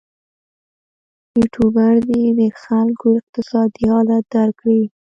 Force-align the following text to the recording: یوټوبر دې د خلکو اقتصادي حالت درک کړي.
یوټوبر 1.37 1.93
دې 2.09 2.23
د 2.39 2.41
خلکو 2.63 3.05
اقتصادي 3.19 3.83
حالت 3.91 4.23
درک 4.33 4.55
کړي. 4.59 4.81